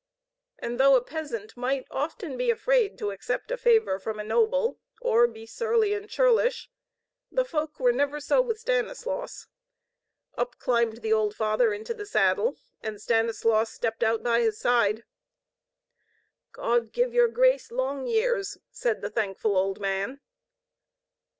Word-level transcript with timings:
And 0.57 0.79
though 0.79 0.95
a 0.95 1.03
peasant 1.03 1.55
might 1.55 1.85
often 1.91 2.35
be 2.35 2.49
afraid 2.49 2.97
to 2.97 3.11
accept 3.11 3.49
the 3.49 3.55
favor 3.55 3.99
from 3.99 4.19
a 4.19 4.23
noble, 4.23 4.79
or 4.99 5.27
be 5.27 5.45
surly 5.45 5.93
and 5.93 6.09
churlish, 6.09 6.71
the 7.31 7.45
folk 7.45 7.79
never 7.79 8.13
were 8.13 8.19
so 8.19 8.41
with 8.41 8.59
Stanislaus. 8.59 9.45
Up 10.35 10.57
climbed 10.57 11.03
the 11.03 11.13
old 11.13 11.35
father 11.35 11.71
into 11.71 11.93
the 11.93 12.07
saddle, 12.07 12.57
and 12.81 12.99
Stanislaus 12.99 13.71
stepped 13.71 14.01
out 14.01 14.23
by 14.23 14.39
his 14.41 14.57
side. 14.57 15.03
"God 16.51 16.93
give 16.93 17.13
your 17.13 17.27
grace 17.27 17.69
long 17.69 18.07
years!" 18.07 18.57
said 18.71 19.01
the 19.03 19.11
thankful 19.11 19.55
old 19.55 19.79
man. 19.79 20.19